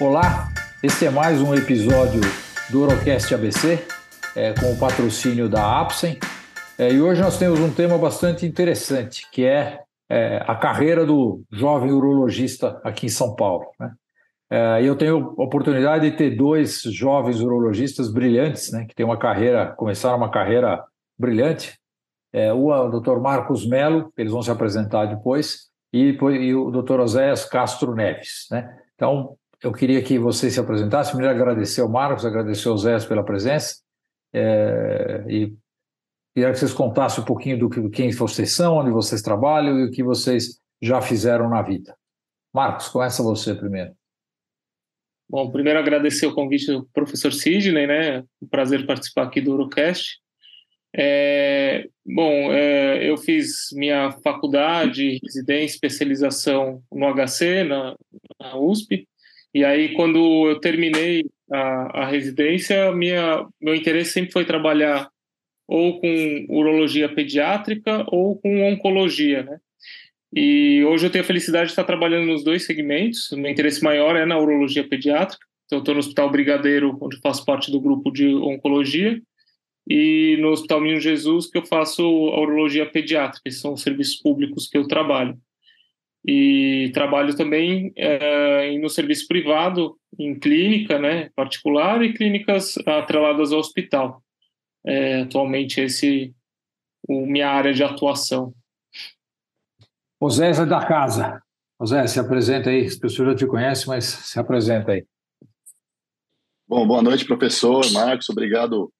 [0.00, 0.48] Olá,
[0.82, 2.20] este é mais um episódio
[2.68, 3.86] do Orocast ABC,
[4.34, 6.18] é, com o patrocínio da Apsen.
[6.76, 9.78] É, e hoje nós temos um tema bastante interessante, que é,
[10.10, 13.66] é a carreira do jovem urologista aqui em São Paulo.
[13.78, 13.92] Né?
[14.50, 19.06] É, e eu tenho a oportunidade de ter dois jovens urologistas brilhantes, né, que têm
[19.06, 20.82] uma carreira, começaram uma carreira
[21.16, 21.78] brilhante.
[22.32, 23.20] É, o Dr.
[23.20, 26.98] Marcos Melo, eles vão se apresentar depois, e, e o Dr.
[26.98, 28.48] Oséias Castro Neves.
[28.50, 28.76] Né?
[28.96, 31.14] Então, eu queria que vocês se apresentassem.
[31.14, 33.76] Primeiro, agradecer ao Marcos, agradecer ao Zé pela presença.
[34.30, 35.54] É, e
[36.34, 39.84] queria que vocês contassem um pouquinho do que, quem vocês são, onde vocês trabalham e
[39.84, 41.96] o que vocês já fizeram na vida.
[42.52, 43.94] Marcos, começa você primeiro.
[45.30, 48.22] Bom, primeiro agradecer o convite do professor Sidney, né?
[48.42, 50.20] Um prazer participar aqui do Urocast.
[50.94, 57.96] É, bom, é, eu fiz minha faculdade, residência, especialização no HC, na,
[58.38, 59.08] na USP,
[59.54, 65.08] e aí, quando eu terminei a, a residência, minha, meu interesse sempre foi trabalhar
[65.68, 69.58] ou com urologia pediátrica ou com oncologia, né?
[70.36, 73.30] E hoje eu tenho a felicidade de estar trabalhando nos dois segmentos.
[73.30, 75.46] O meu interesse maior é na urologia pediátrica.
[75.66, 79.22] Então, estou no Hospital Brigadeiro, onde faço parte do grupo de oncologia,
[79.88, 84.16] e no Hospital Menino Jesus, que eu faço a urologia pediátrica, que são os serviços
[84.16, 85.38] públicos que eu trabalho
[86.26, 93.58] e trabalho também é, no serviço privado, em clínica né, particular e clínicas atreladas ao
[93.58, 94.22] hospital.
[94.86, 96.34] É, atualmente, esse
[97.06, 98.54] o minha área de atuação.
[100.22, 101.42] José é da casa.
[101.78, 102.86] José, se apresenta aí.
[102.86, 105.04] As pessoas já te conhecem, mas se apresenta aí.
[106.66, 108.30] Bom, boa noite, professor Marcos.
[108.30, 108.90] Obrigado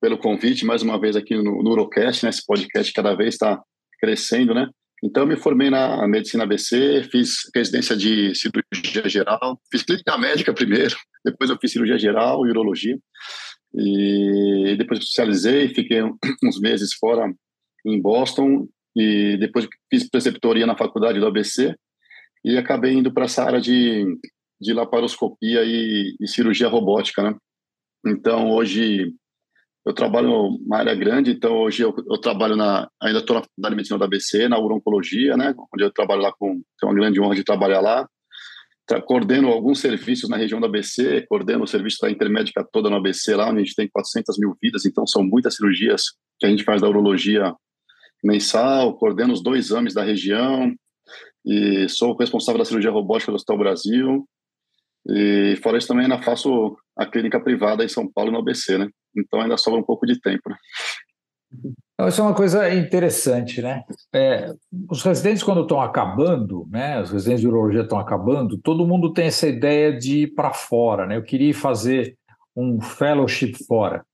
[0.00, 2.30] pelo convite mais uma vez aqui no, no Urocast, né?
[2.30, 3.62] Esse podcast cada vez está
[3.98, 4.68] crescendo, né?
[5.02, 10.54] Então, eu me formei na medicina ABC, fiz residência de cirurgia geral, fiz clínica médica
[10.54, 12.98] primeiro, depois eu fiz cirurgia geral e urologia.
[13.74, 16.02] E depois especializei, fiquei
[16.42, 17.30] uns meses fora
[17.84, 18.66] em Boston
[18.96, 21.74] e depois fiz preceptoria na faculdade do ABC
[22.44, 24.06] e acabei indo para essa área de,
[24.60, 27.36] de laparoscopia e, e cirurgia robótica, né?
[28.06, 29.12] Então, hoje
[29.86, 33.72] eu trabalho numa área grande, então hoje eu, eu trabalho na, ainda estou na Faculdade
[33.72, 37.20] de Medicina da ABC, na Urologia, né, onde eu trabalho lá com, tenho uma grande
[37.20, 38.08] honra de trabalhar lá.
[38.84, 42.96] Tra, coordeno alguns serviços na região da ABC, coordeno o serviço da intermédica toda no
[42.96, 46.02] ABC lá, onde a gente tem 400 mil vidas, então são muitas cirurgias
[46.40, 47.54] que a gente faz da urologia
[48.24, 50.74] mensal, coordeno os dois exames da região,
[51.44, 54.28] e sou responsável da cirurgia robótica do Hospital Brasil,
[55.08, 58.88] e fora isso também ainda faço a clínica privada em São Paulo, no ABC, né?
[59.16, 60.48] Então ainda sobra um pouco de tempo.
[60.48, 60.56] Né?
[61.94, 63.82] Então, isso é uma coisa interessante, né?
[64.12, 64.52] É,
[64.90, 67.00] os residentes, quando estão acabando, né?
[67.00, 71.06] Os residentes de urologia estão acabando, todo mundo tem essa ideia de ir para fora,
[71.06, 71.16] né?
[71.16, 72.16] Eu queria fazer
[72.54, 74.04] um fellowship fora.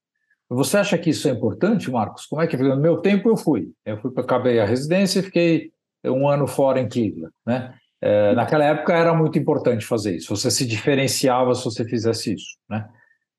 [0.49, 2.27] Você acha que isso é importante, Marcos?
[2.27, 3.71] Como é que no meu tempo eu fui?
[3.85, 5.73] Eu fui acabei a residência e fiquei
[6.05, 7.75] um ano fora em Cleveland, né?
[8.05, 10.35] É, naquela época era muito importante fazer isso.
[10.35, 12.85] Você se diferenciava se você fizesse isso, né?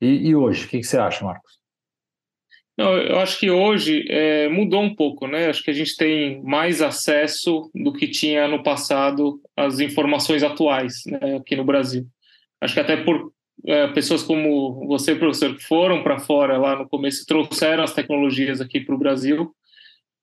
[0.00, 1.58] E, e hoje, o que, que, você acha, Marcos?
[2.76, 5.48] Não, eu acho que hoje é, mudou um pouco, né?
[5.48, 11.02] Acho que a gente tem mais acesso do que tinha no passado às informações atuais
[11.06, 12.06] né, aqui no Brasil.
[12.60, 13.32] Acho que até por
[13.66, 18.60] é, pessoas como você, professor, que foram para fora lá no começo, trouxeram as tecnologias
[18.62, 19.54] aqui para o Brasil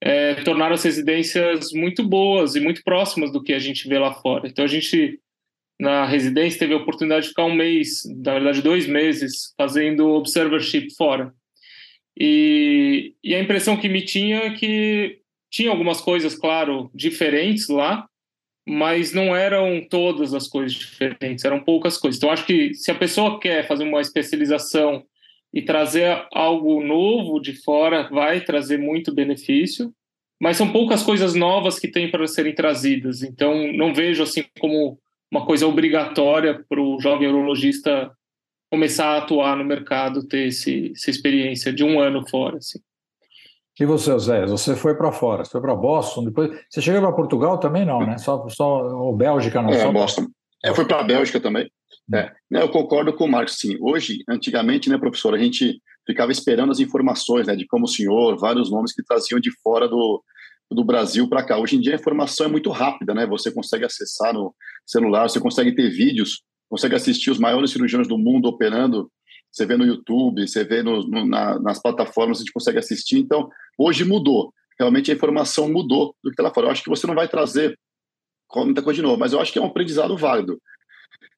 [0.04, 4.14] é, tornaram as residências muito boas e muito próximas do que a gente vê lá
[4.14, 4.48] fora.
[4.48, 5.20] Então a gente
[5.80, 10.94] na residência teve a oportunidade de ficar um mês, na verdade dois meses, fazendo observership
[10.96, 11.34] fora.
[12.20, 15.20] E, e a impressão que me tinha é que
[15.52, 18.08] tinha algumas coisas, claro, diferentes lá,
[18.68, 22.18] mas não eram todas as coisas diferentes, eram poucas coisas.
[22.18, 25.04] Então acho que se a pessoa quer fazer uma especialização
[25.54, 29.94] e trazer algo novo de fora vai trazer muito benefício,
[30.40, 33.22] mas são poucas coisas novas que tem para serem trazidas.
[33.22, 34.98] Então, não vejo assim como
[35.32, 38.12] uma coisa obrigatória para o jovem urologista
[38.72, 42.58] começar a atuar no mercado, ter esse, essa experiência de um ano fora.
[42.58, 42.80] Assim.
[43.80, 44.46] E você, Zé?
[44.46, 48.06] Você foi para fora, você foi para Boston, depois você chegou para Portugal também não,
[48.06, 48.18] né?
[48.18, 49.72] Só, só ou Bélgica não?
[49.72, 50.28] É, só Boston.
[50.64, 51.70] Eu fui para a Bélgica também.
[52.14, 53.78] É, né, eu concordo com o Marcos, sim.
[53.80, 58.38] Hoje, antigamente, né, professor, a gente ficava esperando as informações, né, de como o senhor,
[58.38, 60.24] vários nomes que traziam de fora do,
[60.72, 61.58] do Brasil para cá.
[61.58, 63.26] Hoje em dia a informação é muito rápida, né?
[63.28, 64.56] Você consegue acessar no
[64.86, 69.12] celular, você consegue ter vídeos, consegue assistir os maiores cirurgiões do mundo operando.
[69.52, 73.20] Você vê no YouTube, você vê no, no, na, nas plataformas, a gente consegue assistir.
[73.20, 74.54] Então, hoje mudou.
[74.80, 76.70] Realmente a informação mudou do que ela falou.
[76.70, 77.78] Eu acho que você não vai trazer
[78.56, 80.60] muita coisa de novo, mas eu acho que é um aprendizado válido.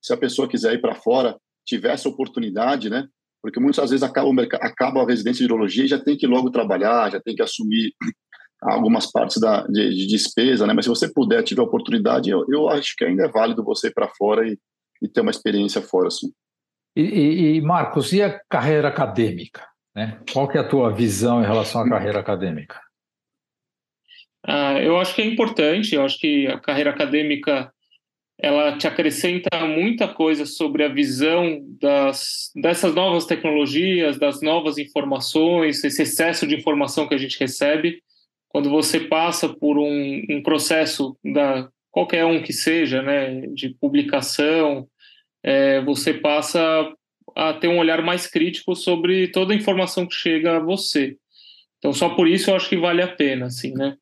[0.02, 3.08] Se a pessoa quiser ir para fora, tivesse oportunidade, né?
[3.42, 4.30] Porque muitas vezes acaba,
[4.62, 7.94] acaba a residência de urologia e já tem que logo trabalhar, já tem que assumir
[8.62, 10.74] algumas partes da, de, de despesa, né?
[10.74, 13.94] Mas se você puder, tiver oportunidade, eu, eu acho que ainda é válido você ir
[13.94, 14.58] para fora e,
[15.02, 16.32] e, ter uma experiência fora, assim.
[16.96, 19.68] E, e, e, Marcos, e a carreira acadêmica?
[19.96, 20.22] Né?
[20.32, 22.80] Qual que é a tua visão em relação à carreira acadêmica?
[24.46, 27.73] Ah, eu acho que é importante, eu acho que a carreira acadêmica
[28.44, 35.82] ela te acrescenta muita coisa sobre a visão das, dessas novas tecnologias, das novas informações,
[35.82, 38.04] esse excesso de informação que a gente recebe.
[38.50, 44.90] Quando você passa por um, um processo, da qualquer um que seja, né, de publicação,
[45.42, 46.94] é, você passa
[47.38, 51.16] a ter um olhar mais crítico sobre toda a informação que chega a você.
[51.78, 53.96] Então, só por isso eu acho que vale a pena, assim, né?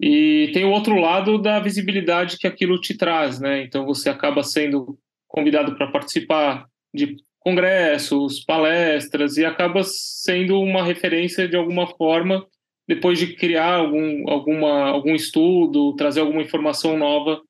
[0.00, 3.62] E tem o outro lado da visibilidade que aquilo te traz, né?
[3.62, 11.48] Então você acaba sendo convidado para participar de congressos, palestras e acaba sendo uma referência
[11.48, 12.46] de alguma forma
[12.86, 17.42] depois de criar algum, alguma, algum estudo, trazer alguma informação nova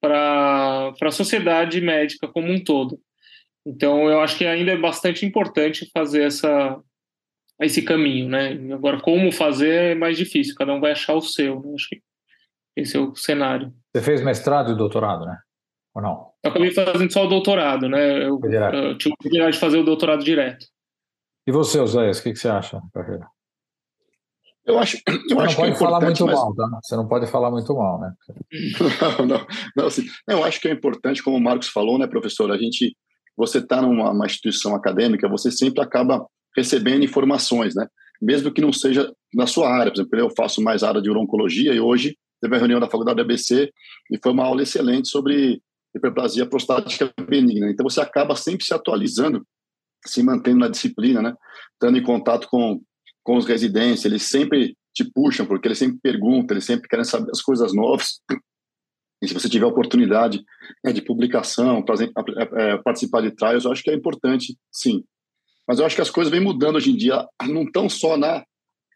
[0.00, 3.00] para a sociedade médica como um todo.
[3.66, 6.78] Então, eu acho que ainda é bastante importante fazer essa,
[7.60, 8.52] esse caminho, né?
[8.74, 11.60] Agora, como fazer é mais difícil, cada um vai achar o seu.
[11.60, 11.72] Né?
[11.74, 12.02] Acho que
[12.76, 13.72] esse é o cenário.
[13.94, 15.38] Você fez mestrado e doutorado, né?
[15.94, 16.30] Ou não?
[16.44, 18.24] Eu acabei fazendo só o doutorado, né?
[18.24, 20.66] Eu, eu tive a oportunidade de fazer o doutorado direto.
[21.46, 23.26] E você, Oséias, o que, que você acha da carreira?
[24.66, 26.34] Eu acho, eu você acho não pode é falar muito mas...
[26.34, 26.80] mal, tá?
[26.82, 28.12] Você não pode falar muito mal, né?
[29.18, 32.50] Não, não, não assim, eu acho que é importante, como o Marcos falou, né, professor?
[32.50, 32.96] A gente,
[33.36, 36.26] você está numa instituição acadêmica, você sempre acaba
[36.56, 37.86] recebendo informações, né?
[38.20, 39.92] Mesmo que não seja na sua área.
[39.92, 43.16] Por exemplo, eu faço mais área de urologia e hoje teve a reunião da faculdade
[43.16, 43.70] da ABC
[44.10, 45.60] e foi uma aula excelente sobre
[45.94, 47.70] hiperplasia prostática benigna.
[47.70, 49.46] Então você acaba sempre se atualizando,
[50.04, 51.34] se mantendo na disciplina, né?
[51.74, 52.80] Estando em contato com
[53.26, 57.28] com os residentes, eles sempre te puxam, porque eles sempre perguntam, eles sempre querem saber
[57.32, 58.20] as coisas novas.
[59.20, 60.44] E se você tiver oportunidade
[60.84, 61.96] né, de publicação, pra,
[62.54, 65.02] é, participar de trials, eu acho que é importante, sim.
[65.66, 68.44] Mas eu acho que as coisas vêm mudando hoje em dia, não estão só na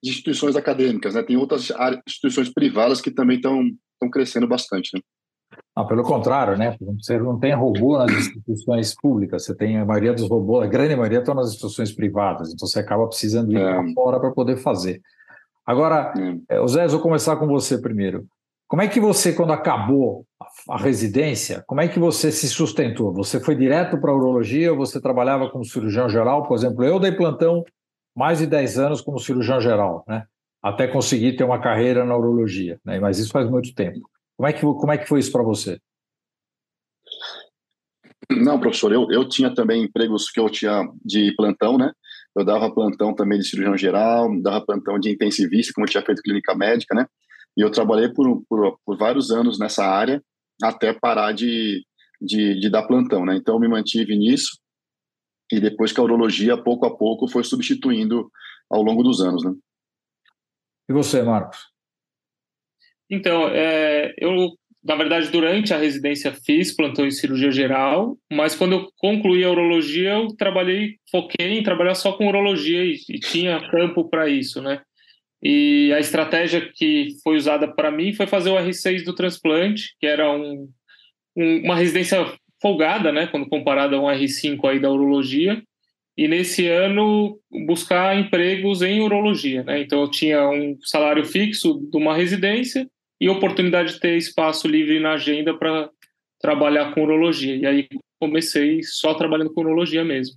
[0.02, 1.22] instituições acadêmicas, né?
[1.22, 1.70] Tem outras
[2.06, 3.62] instituições privadas que também estão
[4.00, 5.00] estão crescendo bastante, né?
[5.76, 6.76] Não, pelo contrário, né?
[6.98, 10.96] Você não tem robô nas instituições públicas, você tem a maioria dos robôs, a grande
[10.96, 13.74] maioria estão nas instituições privadas, então você acaba precisando ir é.
[13.74, 15.00] para fora para poder fazer.
[15.66, 16.12] Agora,
[16.48, 16.66] é.
[16.66, 18.26] Zé, eu vou começar com você primeiro.
[18.70, 20.24] Como é que você, quando acabou
[20.68, 23.12] a residência, como é que você se sustentou?
[23.14, 26.46] Você foi direto para a urologia ou você trabalhava como cirurgião geral?
[26.46, 27.64] Por exemplo, eu dei plantão
[28.16, 30.24] mais de 10 anos como cirurgião geral, né?
[30.62, 33.00] Até conseguir ter uma carreira na urologia, né?
[33.00, 34.08] Mas isso faz muito tempo.
[34.36, 35.80] Como é que, como é que foi isso para você?
[38.30, 41.90] Não, professor, eu, eu tinha também empregos que eu tinha de plantão, né?
[42.36, 46.22] Eu dava plantão também de cirurgião geral, dava plantão de intensivista, como eu tinha feito
[46.22, 47.04] clínica médica, né?
[47.60, 50.22] E eu trabalhei por, por, por vários anos nessa área
[50.62, 51.84] até parar de,
[52.18, 53.36] de, de, dar plantão, né?
[53.36, 54.58] Então, eu me mantive nisso
[55.52, 58.30] e depois que a urologia, pouco a pouco, foi substituindo
[58.70, 59.52] ao longo dos anos, né?
[60.88, 61.58] E você, Marcos?
[63.10, 64.32] Então, é, eu,
[64.82, 69.50] na verdade, durante a residência fiz plantão em cirurgia geral, mas quando eu concluí a
[69.50, 74.62] urologia, eu trabalhei, foquei em trabalhar só com urologia e, e tinha campo para isso,
[74.62, 74.82] né?
[75.42, 80.06] E a estratégia que foi usada para mim foi fazer o R6 do transplante, que
[80.06, 80.68] era um,
[81.36, 82.18] um, uma residência
[82.60, 85.62] folgada, né, quando comparada a um R5 aí da urologia.
[86.16, 89.80] E nesse ano buscar empregos em urologia, né?
[89.80, 92.86] Então eu tinha um salário fixo de uma residência
[93.18, 95.88] e oportunidade de ter espaço livre na agenda para
[96.38, 97.56] trabalhar com urologia.
[97.56, 100.36] E aí comecei só trabalhando com urologia mesmo.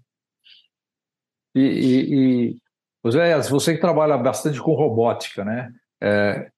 [1.53, 2.55] E, e, e
[3.03, 5.73] Oséias, você que trabalha bastante com robótica, né?
[6.01, 6.49] É,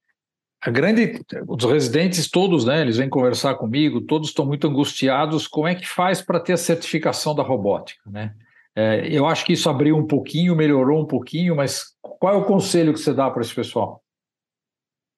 [0.62, 2.82] a grande, os residentes todos, né?
[2.82, 5.48] Eles vêm conversar comigo, todos estão muito angustiados.
[5.48, 8.36] Como é que faz para ter a certificação da robótica, né?
[8.76, 12.46] É, eu acho que isso abriu um pouquinho, melhorou um pouquinho, mas qual é o
[12.46, 14.04] conselho que você dá para esse pessoal?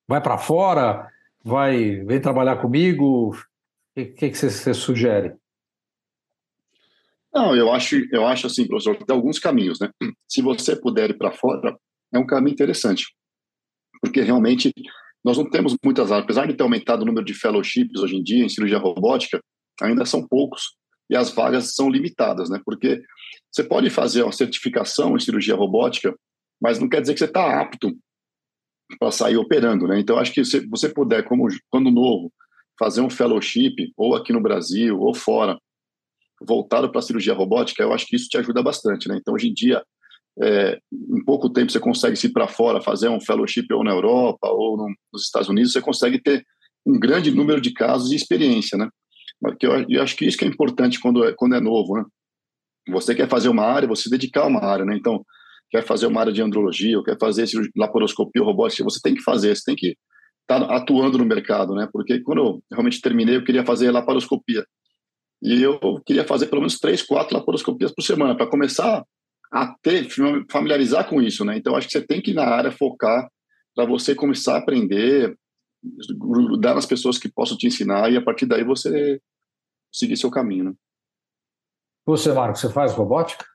[0.08, 1.10] Vai para fora?
[1.44, 3.32] Vai, vem trabalhar comigo?
[3.32, 3.38] O
[3.96, 5.34] que, que, que você, você sugere?
[7.34, 9.90] Não, eu acho, eu acho assim, professor, tem alguns caminhos, né?
[10.28, 11.78] Se você puder ir para fora,
[12.14, 13.06] é um caminho interessante,
[14.02, 14.72] porque realmente
[15.24, 18.24] nós não temos muitas áreas, apesar de ter aumentado o número de fellowships hoje em
[18.24, 19.42] dia em cirurgia robótica,
[19.82, 20.76] ainda são poucos
[21.10, 22.60] e as vagas são limitadas, né?
[22.66, 23.02] Porque
[23.52, 26.16] você pode fazer uma certificação em cirurgia robótica,
[26.62, 27.92] mas não quer dizer que você está apto
[29.00, 30.00] para sair operando, né?
[30.00, 32.32] Então acho que se você puder, como quando novo,
[32.80, 35.58] fazer um fellowship ou aqui no Brasil ou fora
[36.42, 39.18] voltado para a cirurgia robótica, eu acho que isso te ajuda bastante, né?
[39.20, 39.84] Então, hoje em dia,
[40.42, 44.48] é, em pouco tempo você consegue ir para fora, fazer um fellowship ou na Europa
[44.48, 46.46] ou no, nos Estados Unidos, você consegue ter
[46.86, 48.88] um grande número de casos e experiência, né?
[49.40, 52.06] Porque eu, eu, acho que isso que é importante quando é, quando é novo, né?
[52.90, 54.96] Você quer fazer uma área, você dedicar uma área, né?
[54.96, 55.24] Então,
[55.70, 59.56] quer fazer uma área de andrologia, ou quer fazer laparoscopia robótica, você tem que fazer,
[59.56, 59.96] você tem que
[60.50, 61.90] estar tá atuando no mercado, né?
[61.92, 64.64] Porque quando eu realmente terminei, eu queria fazer laparoscopia.
[65.42, 69.04] E eu queria fazer pelo menos três, quatro laparoscopias por semana, para começar
[69.52, 70.08] a ter,
[70.52, 71.58] familiarizar com isso, né?
[71.58, 73.30] Então, acho que você tem que ir na área focar
[73.76, 75.38] para você começar a aprender,
[76.60, 79.22] dar nas pessoas que possam te ensinar e a partir daí você
[79.92, 80.74] seguir seu caminho, né?
[82.06, 83.46] Você, Marco, você faz robótica?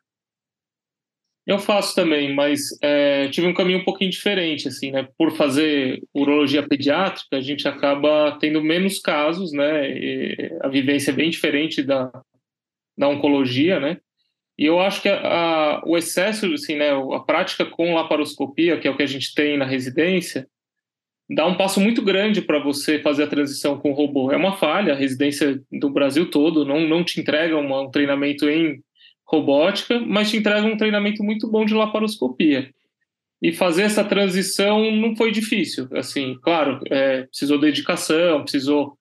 [1.44, 5.08] Eu faço também, mas é, tive um caminho um pouquinho diferente, assim, né?
[5.18, 9.90] Por fazer urologia pediátrica, a gente acaba tendo menos casos, né?
[9.90, 12.12] E a vivência é bem diferente da,
[12.96, 13.98] da oncologia, né?
[14.56, 16.90] E eu acho que a, a, o excesso, assim, né?
[17.12, 20.46] A prática com laparoscopia, que é o que a gente tem na residência,
[21.28, 24.30] dá um passo muito grande para você fazer a transição com o robô.
[24.30, 28.48] É uma falha, a residência do Brasil todo não, não te entrega uma, um treinamento
[28.48, 28.80] em
[29.32, 32.70] robótica, mas te entrega um treinamento muito bom de laparoscopia.
[33.40, 35.88] E fazer essa transição não foi difícil.
[35.94, 38.96] Assim, claro, é, precisou dedicação, precisou,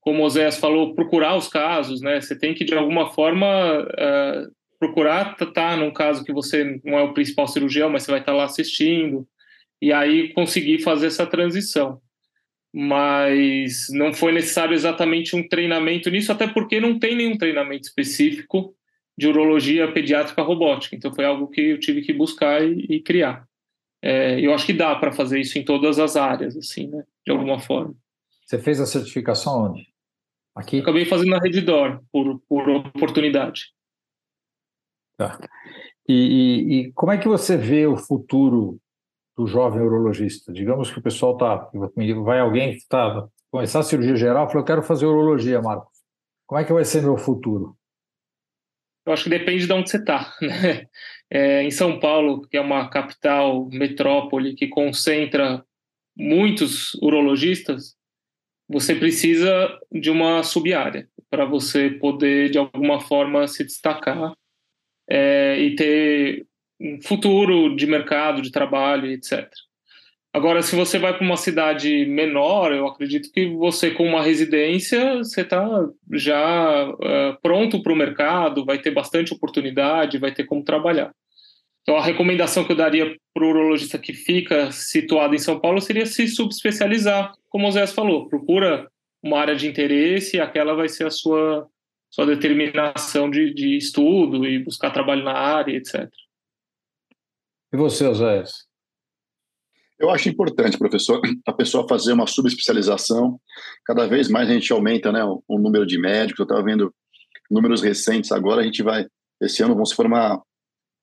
[0.00, 2.20] como o Zé falou, procurar os casos, né?
[2.20, 3.46] Você tem que, de alguma forma,
[3.98, 4.46] é,
[4.78, 8.20] procurar estar tá num caso que você não é o principal cirurgião, mas você vai
[8.20, 9.26] estar tá lá assistindo,
[9.80, 12.00] e aí conseguir fazer essa transição.
[12.72, 18.74] Mas não foi necessário exatamente um treinamento nisso, até porque não tem nenhum treinamento específico
[19.22, 20.96] de urologia pediátrica robótica.
[20.96, 23.46] Então foi algo que eu tive que buscar e, e criar.
[24.02, 27.04] É, eu acho que dá para fazer isso em todas as áreas, assim, né?
[27.24, 27.94] De alguma forma.
[28.44, 29.86] Você fez a certificação onde?
[30.56, 30.78] Aqui?
[30.78, 33.66] Eu acabei fazendo na Reddor, por, por oportunidade.
[35.16, 35.38] Tá.
[36.08, 38.80] E, e, e, como é que você vê o futuro
[39.36, 40.52] do jovem urologista?
[40.52, 41.70] Digamos que o pessoal tá,
[42.24, 45.96] vai alguém que está começar a cirurgia geral, falou, eu quero fazer urologia, Marcos.
[46.44, 47.76] Como é que vai ser meu futuro?
[49.04, 50.34] Eu acho que depende de onde você está.
[50.40, 50.86] Né?
[51.34, 55.64] É, em São Paulo, que é uma capital, metrópole, que concentra
[56.14, 57.96] muitos urologistas,
[58.68, 64.34] você precisa de uma sub-área para você poder, de alguma forma, se destacar
[65.08, 66.46] é, e ter
[66.78, 69.50] um futuro de mercado, de trabalho, etc.
[70.34, 75.18] Agora, se você vai para uma cidade menor, eu acredito que você, com uma residência,
[75.18, 75.62] você está
[76.10, 81.14] já uh, pronto para o mercado, vai ter bastante oportunidade, vai ter como trabalhar.
[81.82, 85.82] Então, a recomendação que eu daria para o urologista que fica situado em São Paulo
[85.82, 88.88] seria se subespecializar, como o Zé falou, procura
[89.22, 91.68] uma área de interesse e aquela vai ser a sua,
[92.08, 96.08] sua determinação de, de estudo e buscar trabalho na área, etc.
[97.70, 98.44] E você, Zé?
[100.02, 103.40] Eu acho importante, professor, a pessoa fazer uma subespecialização.
[103.86, 106.40] Cada vez mais a gente aumenta né, o, o número de médicos.
[106.40, 106.92] Eu estava vendo
[107.48, 109.06] números recentes agora, a gente vai,
[109.40, 110.40] esse ano vão se formar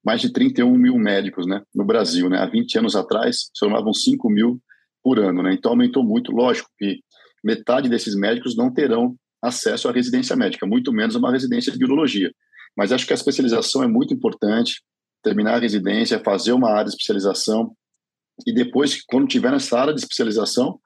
[0.04, 2.28] mais de 31 mil médicos né, no Brasil.
[2.28, 2.38] Né?
[2.38, 4.60] Há 20 anos atrás, se formavam 5 mil
[5.02, 5.42] por ano.
[5.42, 5.54] Né?
[5.54, 6.30] Então aumentou muito.
[6.30, 7.00] Lógico que
[7.42, 12.30] metade desses médicos não terão acesso à residência médica, muito menos uma residência de urologia.
[12.76, 14.82] Mas acho que a especialização é muito importante.
[15.22, 17.74] Terminar a residência, fazer uma área de especialização,
[18.46, 20.80] e depois, quando tiver nessa área de especialização,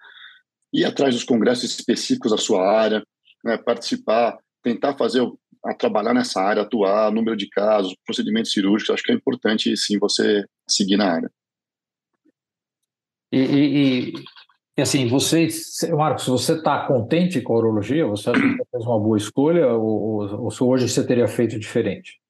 [0.72, 3.02] ir atrás dos congressos específicos da sua área,
[3.44, 5.22] né, participar, tentar fazer,
[5.78, 10.44] trabalhar nessa área, atuar, número de casos, procedimentos cirúrgicos, acho que é importante sim você
[10.68, 11.30] seguir na área.
[13.30, 14.12] E, e,
[14.76, 15.48] e assim, você,
[15.92, 18.06] Marcos, você está contente com a urologia?
[18.06, 22.20] Você acha que fez uma boa escolha ou, ou, ou hoje você teria feito diferente?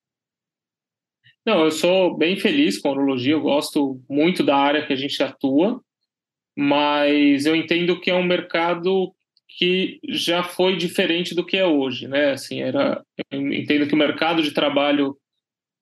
[1.44, 4.96] Não, eu sou bem feliz com a urologia, eu gosto muito da área que a
[4.96, 5.80] gente atua,
[6.56, 9.12] mas eu entendo que é um mercado
[9.46, 12.32] que já foi diferente do que é hoje, né?
[12.32, 15.16] Assim, era, eu entendo que o mercado de trabalho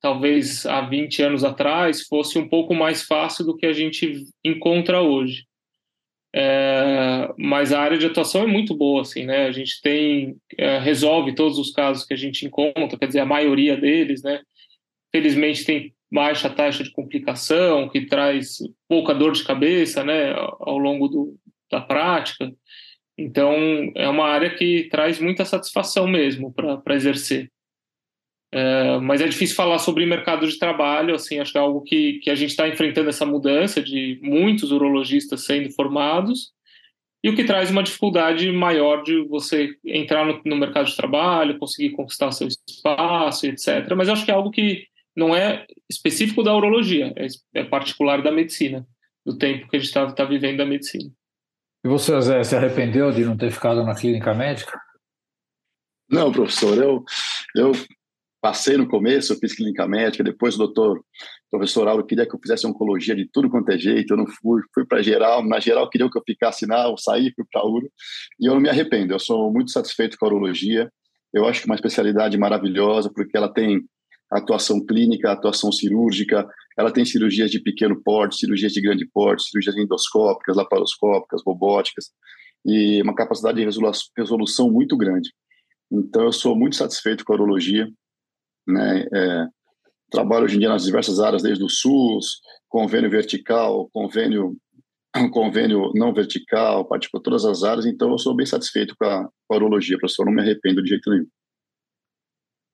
[0.01, 5.01] talvez há 20 anos atrás fosse um pouco mais fácil do que a gente encontra
[5.01, 5.45] hoje.
[6.35, 9.47] É, mas a área de atuação é muito boa, assim, né?
[9.47, 13.27] A gente tem é, resolve todos os casos que a gente encontra, quer dizer, a
[13.27, 14.41] maioria deles, né?
[15.15, 21.09] Felizmente tem baixa taxa de complicação, que traz pouca dor de cabeça né, ao longo
[21.09, 21.37] do,
[21.71, 22.53] da prática.
[23.17, 23.55] Então,
[23.95, 27.51] é uma área que traz muita satisfação mesmo para exercer.
[28.55, 32.19] É, mas é difícil falar sobre mercado de trabalho, assim, acho que é algo que,
[32.19, 36.53] que a gente está enfrentando essa mudança de muitos urologistas sendo formados
[37.25, 41.59] e o que traz uma dificuldade maior de você entrar no, no mercado de trabalho,
[41.59, 43.95] conseguir conquistar seu espaço, etc.
[43.97, 48.33] Mas acho que é algo que não é específico da urologia, é, é particular da
[48.33, 48.87] medicina,
[49.25, 51.11] do tempo que a gente está tá vivendo da medicina.
[51.85, 54.81] E você, Zé, se arrependeu de não ter ficado na clínica médica?
[56.09, 57.05] Não, professor, eu,
[57.57, 57.73] eu
[58.41, 61.05] passei no começo, eu fiz clínica médica, depois o doutor,
[61.51, 64.63] professor Auro queria que eu fizesse oncologia de tudo quanto é jeito, eu não fui,
[64.75, 67.91] fui para geral, na geral queria que eu ficasse na, eu saí, fui para uro,
[68.41, 70.91] e eu não me arrependo, eu sou muito satisfeito com a urologia,
[71.33, 73.83] eu acho que é uma especialidade maravilhosa, porque ela tem
[74.39, 79.77] atuação clínica, atuação cirúrgica, ela tem cirurgias de pequeno porte, cirurgias de grande porte, cirurgias
[79.77, 82.07] endoscópicas, laparoscópicas, robóticas,
[82.65, 83.69] e uma capacidade de
[84.17, 85.31] resolução muito grande.
[85.91, 87.89] Então, eu sou muito satisfeito com a urologia,
[88.67, 89.07] né?
[89.13, 89.47] É,
[90.11, 94.57] trabalho hoje em dia nas diversas áreas, desde o SUS, convênio vertical, convênio
[95.33, 99.55] convênio não vertical, participou todas as áreas, então eu sou bem satisfeito com a, com
[99.55, 101.27] a urologia, professor, não me arrependo de jeito nenhum.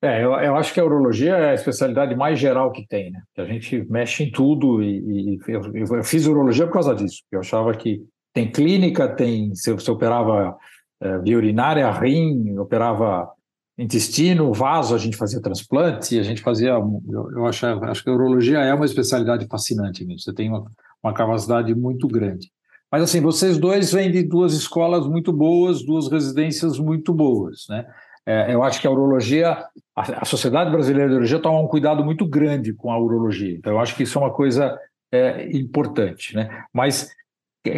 [0.01, 3.21] É, eu, eu, acho que a urologia é a especialidade mais geral que tem, né?
[3.35, 7.23] Que a gente mexe em tudo e, e eu, eu, fiz urologia por causa disso.
[7.33, 8.01] Eu achava que
[8.33, 10.57] tem clínica, tem você, você operava
[11.01, 13.29] é, via urinária, rim, operava
[13.77, 16.71] intestino, vaso, a gente fazia transplante, a gente fazia.
[16.71, 20.21] Eu, eu acho, acho que a urologia é uma especialidade fascinante mesmo.
[20.21, 20.65] Você tem uma,
[21.03, 22.51] uma capacidade muito grande.
[22.91, 27.85] Mas assim, vocês dois vêm de duas escolas muito boas, duas residências muito boas, né?
[28.29, 29.53] É, eu acho que a urologia,
[29.97, 33.57] a, a, Sociedade Brasileira de Urologia toma um cuidado muito grande com a urologia.
[33.57, 34.79] Então, eu acho que isso é uma coisa
[35.11, 36.65] é, importante, né?
[36.71, 37.11] Mas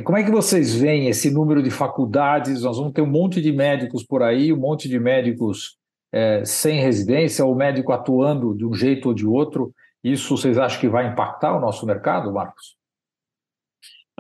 [0.05, 2.65] como é que vocês veem esse número de faculdades?
[2.65, 5.77] Nós vamos ter um monte de médicos por aí, um monte de médicos
[6.13, 9.73] é, sem residência, ou médico atuando de um jeito ou de outro.
[10.03, 12.77] Isso vocês acham que vai impactar o nosso mercado, Marcos?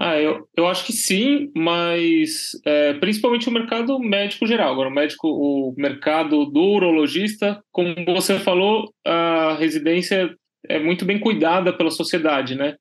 [0.02, 4.72] Ah, eu, eu acho que sim, mas é, principalmente o mercado médico geral.
[4.72, 10.35] Agora, o médico, o mercado do urologista, como você falou, a residência
[10.66, 12.77] é muito bem cuidada pela sociedade, né?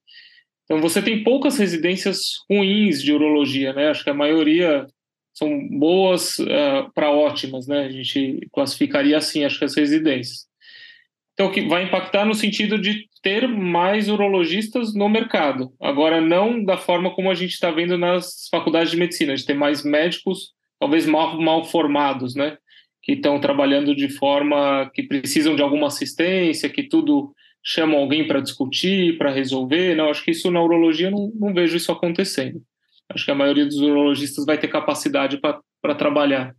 [0.63, 3.89] Então, você tem poucas residências ruins de urologia, né?
[3.89, 4.87] Acho que a maioria
[5.33, 7.79] são boas uh, ah, para ótimas, né?
[7.85, 10.45] A gente classificaria assim, acho que as residências.
[11.33, 15.73] Então, que vai impactar no sentido de ter mais urologistas no mercado.
[15.81, 19.53] Agora, não da forma como a gente está vendo nas faculdades de medicina, de ter
[19.53, 22.57] mais médicos, talvez mal, mal formados, né?
[23.03, 28.39] Que estão trabalhando de forma que precisam de alguma assistência, que tudo chamam alguém para
[28.39, 29.95] discutir, para resolver.
[29.95, 32.61] Não, acho que isso na urologia não, não vejo isso acontecendo.
[33.09, 36.55] Acho que a maioria dos urologistas vai ter capacidade para trabalhar.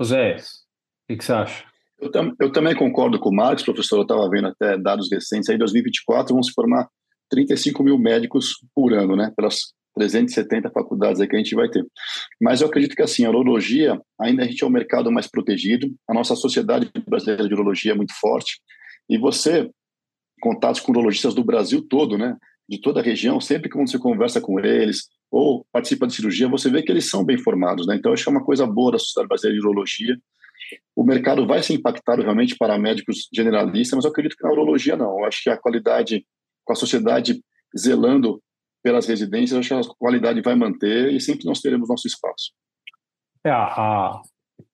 [0.00, 1.69] José, o que, você acha?
[2.00, 3.96] Eu, tam, eu, também concordo com o Marcos, professor.
[3.96, 5.48] Eu estava vendo até dados recentes.
[5.48, 6.88] Aí, em 2024, vão se formar
[7.30, 9.32] 35 mil médicos por ano, né?
[9.36, 11.84] Pelas 370 faculdades aí que a gente vai ter.
[12.40, 15.92] Mas eu acredito que, assim, a urologia, ainda a gente é um mercado mais protegido.
[16.08, 18.60] A nossa sociedade brasileira de urologia é muito forte.
[19.08, 19.68] E você,
[20.40, 22.36] contatos com urologistas do Brasil todo, né?
[22.70, 26.70] de toda a região, sempre que você conversa com eles ou participa de cirurgia, você
[26.70, 27.96] vê que eles são bem formados, né?
[27.96, 30.16] Então, acho que é uma coisa boa da Sociedade Brasileira de Urologia.
[30.94, 34.96] O mercado vai ser impactado realmente para médicos generalistas, mas eu acredito que na urologia
[34.96, 35.18] não.
[35.18, 36.24] Eu acho que a qualidade,
[36.64, 37.42] com a sociedade
[37.76, 38.42] zelando
[38.82, 42.52] pelas residências, acho que a qualidade vai manter e sempre nós teremos nosso espaço.
[43.44, 44.20] É, a,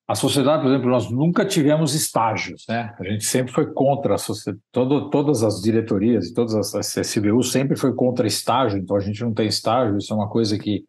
[0.08, 2.94] a sociedade, por exemplo, nós nunca tivemos estágios, né?
[2.98, 7.12] A gente sempre foi contra a sociedade, todo, todas as diretorias e todas as, as
[7.12, 10.58] CBU sempre foi contra estágio, então a gente não tem estágio, isso é uma coisa
[10.58, 10.84] que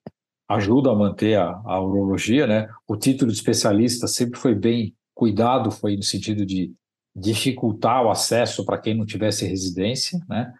[0.47, 2.69] ajuda a manter a, a urologia, né?
[2.87, 6.71] O título de especialista sempre foi bem cuidado, foi no sentido de
[7.15, 10.53] dificultar o acesso para quem não tivesse residência, né?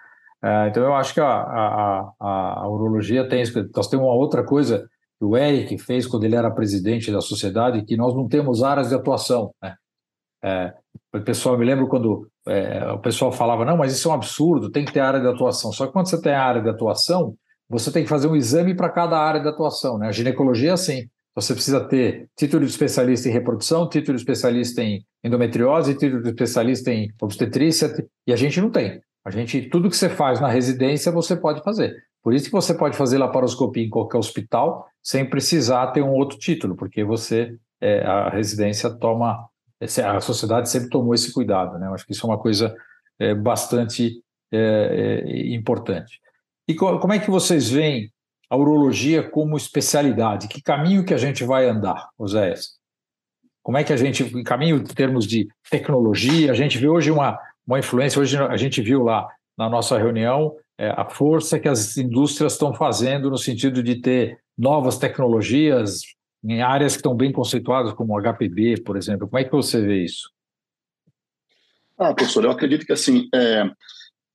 [0.43, 3.54] É, então eu acho que a, a, a, a urologia tem isso.
[3.76, 7.84] Nós temos uma outra coisa que o Eric fez quando ele era presidente da sociedade,
[7.84, 9.52] que nós não temos áreas de atuação.
[9.62, 9.76] Né?
[10.43, 10.74] É,
[11.13, 14.70] o pessoal, me lembro quando é, o pessoal falava, não, mas isso é um absurdo,
[14.70, 15.72] tem que ter área de atuação.
[15.72, 17.36] Só que quando você tem área de atuação,
[17.67, 19.98] você tem que fazer um exame para cada área de atuação.
[19.98, 20.08] Né?
[20.08, 21.08] A ginecologia é assim.
[21.38, 26.30] Você precisa ter título de especialista em reprodução, título de especialista em endometriose, título de
[26.30, 27.93] especialista em obstetrícia,
[28.26, 29.00] e a gente não tem.
[29.23, 31.95] A gente, tudo que você faz na residência, você pode fazer.
[32.23, 36.39] Por isso que você pode fazer laparoscopia em qualquer hospital sem precisar ter um outro
[36.39, 39.47] título, porque você, é, a residência toma,
[39.80, 41.86] a sociedade sempre tomou esse cuidado, né?
[41.86, 42.76] Eu acho que isso é uma coisa
[43.19, 46.19] é, bastante é, é importante.
[46.67, 48.12] E co como é que vocês veem
[48.49, 50.47] a urologia como especialidade?
[50.47, 52.77] Que caminho que a gente vai andar, Oséias?
[53.62, 57.38] Como é que a gente, caminho em termos de tecnologia, a gente vê hoje uma,
[57.65, 61.97] uma influência, hoje a gente viu lá na nossa reunião é, a força que as
[61.97, 66.01] indústrias estão fazendo no sentido de ter novas tecnologias
[66.43, 69.27] em áreas que estão bem conceituadas, como HPB, por exemplo.
[69.27, 70.31] Como é que você vê isso?
[71.97, 73.63] Ah, professor, eu acredito que assim, é,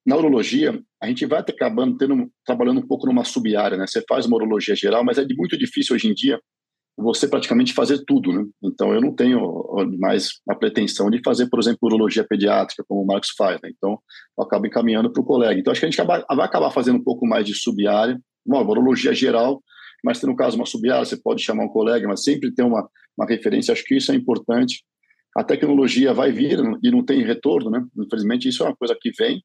[0.04, 3.86] na urologia, a gente vai acabando tendo, trabalhando um pouco numa sub-área, né?
[3.86, 6.40] Você faz uma urologia geral, mas é muito difícil hoje em dia
[6.96, 8.44] você praticamente fazer tudo, né?
[8.62, 9.40] Então eu não tenho
[9.98, 13.70] mais a pretensão de fazer, por exemplo, urologia pediátrica, como o Marcos faz, né?
[13.76, 13.98] Então
[14.36, 15.58] eu acabo encaminhando para o colega.
[15.58, 19.14] Então acho que a gente vai acabar fazendo um pouco mais de sub-área, uma urologia
[19.14, 19.62] geral,
[20.04, 22.88] mas se no caso uma sub-área, você pode chamar um colega, mas sempre ter uma,
[23.16, 24.84] uma referência, acho que isso é importante.
[25.36, 27.82] A tecnologia vai vir e não tem retorno, né?
[27.96, 29.42] Infelizmente isso é uma coisa que vem,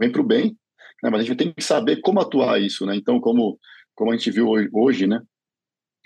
[0.00, 0.56] vem para o bem,
[1.02, 1.10] né?
[1.10, 2.96] mas a gente tem que saber como atuar isso, né?
[2.96, 3.58] Então como
[3.94, 5.20] como a gente viu hoje, né?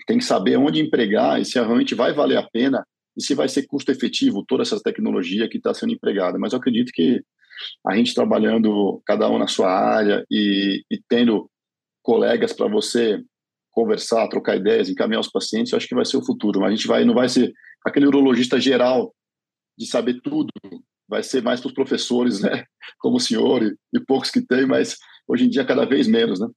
[0.05, 2.85] tem que saber onde empregar e se realmente vai valer a pena
[3.17, 6.37] e se vai ser custo efetivo toda essa tecnologia que está sendo empregada.
[6.37, 7.21] Mas eu acredito que
[7.87, 11.49] a gente trabalhando cada um na sua área e, e tendo
[12.03, 13.23] colegas para você
[13.71, 16.59] conversar, trocar ideias, encaminhar os pacientes, eu acho que vai ser o futuro.
[16.59, 17.51] Mas a gente vai, não vai ser
[17.85, 19.13] aquele urologista geral
[19.77, 20.49] de saber tudo,
[21.07, 22.65] vai ser mais para os professores, né?
[22.99, 26.39] Como o senhor e, e poucos que tem, mas hoje em dia cada vez menos,
[26.39, 26.47] né?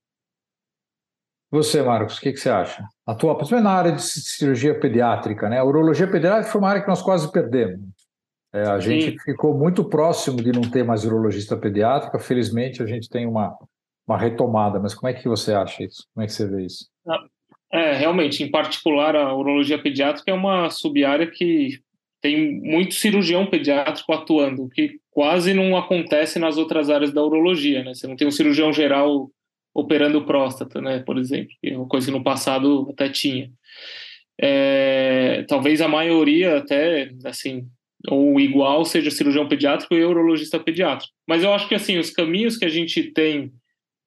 [1.50, 2.86] Você, Marcos, o que, que você acha?
[3.06, 5.58] Atua principalmente na área de cirurgia pediátrica, né?
[5.58, 7.88] A urologia pediátrica foi uma área que nós quase perdemos.
[8.52, 9.00] É, a Sim.
[9.00, 12.18] gente ficou muito próximo de não ter mais urologista pediátrica.
[12.18, 13.56] Felizmente, a gente tem uma,
[14.06, 14.78] uma retomada.
[14.78, 16.06] Mas como é que você acha isso?
[16.14, 16.86] Como é que você vê isso?
[17.06, 17.26] Ah,
[17.72, 21.80] é, realmente, em particular, a urologia pediátrica é uma sub-área que
[22.20, 27.82] tem muito cirurgião pediátrico atuando, o que quase não acontece nas outras áreas da urologia,
[27.82, 27.94] né?
[27.94, 29.30] Você não tem um cirurgião geral
[29.74, 33.50] operando próstata, né, por exemplo, que é uma coisa que no passado até tinha.
[34.40, 37.66] É, talvez a maioria até, assim,
[38.08, 41.12] ou igual seja cirurgião pediátrico e urologista pediátrico.
[41.26, 43.52] Mas eu acho que, assim, os caminhos que a gente tem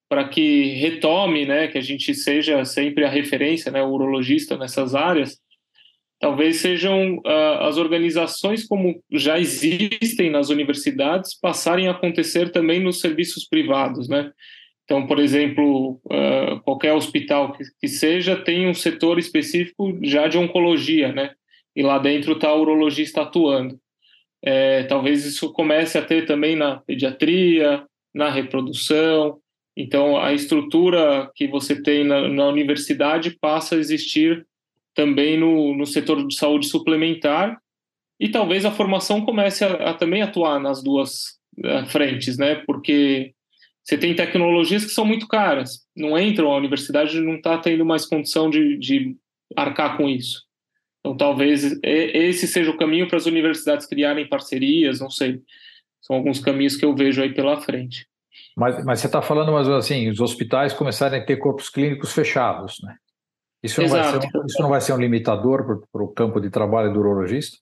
[0.10, 4.94] para que retome, né, que a gente seja sempre a referência, né, o urologista nessas
[4.94, 5.40] áreas,
[6.22, 13.02] talvez sejam uh, as organizações como já existem nas universidades passarem a acontecer também nos
[13.02, 14.32] serviços privados, né?
[14.86, 20.38] Então, por exemplo, uh, qualquer hospital que, que, seja tem um setor específico já de
[20.38, 21.32] oncologia, né?
[21.76, 23.80] E lá dentro está o urologista atuando.
[24.44, 29.40] É, talvez isso comece a ter também na pediatria, na reprodução.
[29.76, 34.46] Então, a estrutura que você tem na, na universidade passa a existir
[34.94, 37.58] também no, no setor de saúde suplementar
[38.20, 42.56] e talvez a formação comece a, a também atuar nas duas uh, frentes, né?
[42.68, 43.34] Porque
[43.84, 48.06] você tem tecnologias que são muito caras, não entram, a universidade não está tendo mais
[48.06, 49.16] condição de, de
[49.56, 50.44] arcar com isso.
[51.00, 55.42] Então, talvez esse seja o caminho para as universidades criarem parcerias, não sei.
[56.00, 58.06] São alguns caminhos que eu vejo aí pela frente.
[58.56, 62.78] Mas, mas você está falando, mas assim, os hospitais começarem a ter corpos clínicos fechados,
[62.84, 62.96] né?
[63.64, 66.92] Isso não, vai ser, isso não vai ser um limitador para o campo de trabalho
[66.92, 67.58] do urologista?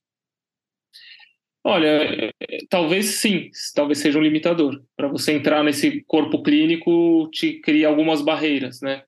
[1.64, 2.34] Olha,
[2.70, 4.82] talvez sim, talvez seja um limitador.
[4.96, 9.04] Para você entrar nesse corpo clínico, te cria algumas barreiras, né?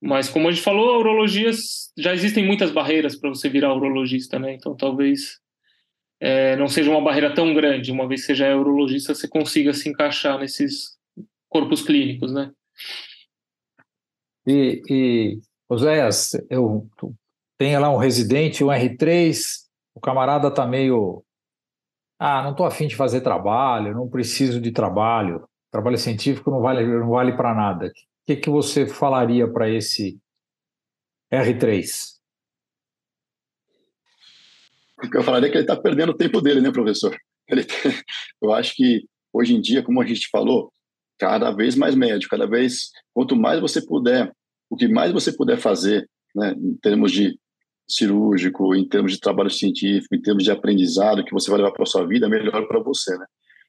[0.00, 4.54] Mas como a gente falou, urologias já existem muitas barreiras para você virar urologista, né?
[4.54, 5.38] Então talvez
[6.18, 7.92] é, não seja uma barreira tão grande.
[7.92, 10.96] Uma vez que você já é urologista, você consiga se encaixar nesses
[11.48, 12.50] corpos clínicos, né?
[14.46, 15.38] E, e
[15.72, 16.86] Oséias, eu
[17.58, 19.62] tenho lá um residente, um R3,
[19.94, 21.24] o camarada tá meio
[22.18, 26.86] ah, não estou afim de fazer trabalho, não preciso de trabalho, trabalho científico não vale,
[26.86, 27.86] não vale para nada.
[27.86, 27.90] O
[28.26, 30.20] que, que você falaria para esse
[31.32, 32.20] R3?
[35.12, 37.16] Eu falaria que ele está perdendo o tempo dele, né, professor?
[37.48, 37.66] Ele,
[38.40, 40.72] eu acho que hoje em dia, como a gente falou,
[41.18, 44.32] cada vez mais médico, cada vez, quanto mais você puder,
[44.72, 47.38] o que mais você puder fazer, né, em termos de
[47.86, 51.82] cirúrgico, em termos de trabalho científico, em termos de aprendizado que você vai levar para
[51.82, 53.26] a sua vida, é melhor para você, né?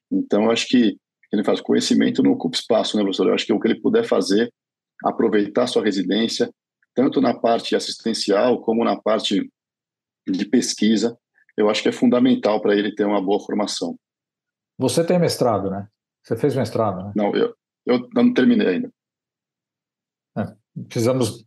[0.09, 0.97] Então, eu acho que
[1.29, 3.27] ele faz conhecimento não ocupa espaço, né, professor?
[3.27, 4.49] Eu acho que o que ele puder fazer,
[5.03, 6.49] aproveitar a sua residência,
[6.95, 9.51] tanto na parte assistencial como na parte
[10.25, 11.17] de pesquisa,
[11.57, 13.97] eu acho que é fundamental para ele ter uma boa formação.
[14.79, 15.85] Você tem mestrado, né?
[16.23, 17.11] Você fez mestrado, né?
[17.13, 17.53] Não, eu,
[17.85, 18.89] eu não terminei ainda.
[20.77, 21.45] É, precisamos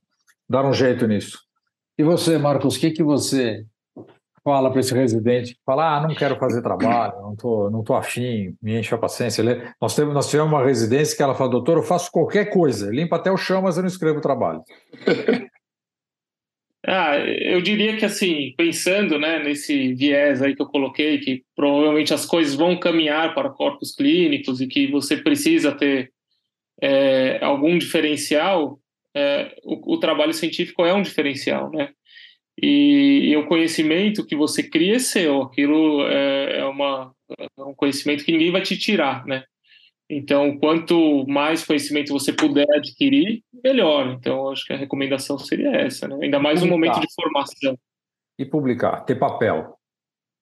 [0.49, 1.39] dar um jeito nisso.
[1.99, 3.65] E você, Marcos, o que, que você
[4.45, 5.59] fala para esse residente?
[5.65, 9.75] Fala, ah, não quero fazer trabalho, não tô, não tô afim, me enche a paciência.
[9.81, 13.17] Nós, temos, nós tivemos uma residência que ela fala, doutor, eu faço qualquer coisa, limpa
[13.17, 14.63] até o chão, mas eu não escrevo trabalho.
[16.89, 22.15] Ah, eu diria que assim, pensando né, nesse viés aí que eu coloquei, que provavelmente
[22.15, 26.13] as coisas vão caminhar para corpos clínicos e que você precisa ter
[26.81, 28.79] é, algum diferencial,
[29.17, 31.89] é, o, o, trabalho científico é um diferencial, né?
[32.61, 37.75] E, e, o conhecimento que você cria é seu, aquilo é, é, uma, é um
[37.75, 39.45] conhecimento que ninguém vai te tirar, né?
[40.09, 44.13] Então, quanto mais conhecimento você puder adquirir, melhor.
[44.13, 46.17] Então, acho que a recomendação seria essa, né?
[46.23, 47.77] Ainda mais no momento de formação.
[48.39, 49.75] E publicar, ter papel,